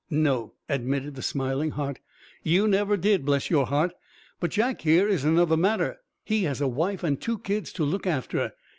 "No," 0.09 0.53
admitted 0.67 1.13
the 1.13 1.21
smiling 1.21 1.69
Hart, 1.73 1.99
"you 2.41 2.67
never 2.67 2.97
did, 2.97 3.23
bless 3.23 3.51
your 3.51 3.67
heart. 3.67 3.93
But 4.39 4.49
Jack 4.49 4.81
here 4.81 5.07
is 5.07 5.23
another 5.23 5.55
matter. 5.57 5.99
He 6.23 6.41
has 6.45 6.59
a 6.59 6.67
wife 6.67 7.03
and 7.03 7.21
two 7.21 7.37
kids 7.37 7.71
to 7.73 7.83
look 7.83 8.07
after. 8.07 8.53